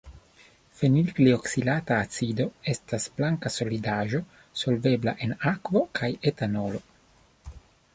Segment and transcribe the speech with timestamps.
[0.77, 4.25] Fenilglioksilata acido estas blanka solidaĵo,
[4.65, 6.87] solvebla en akvo kaj etanolo.